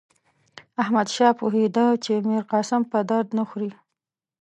[0.81, 3.71] احمدشاه پوهېدی چې میرقاسم په درد نه خوري.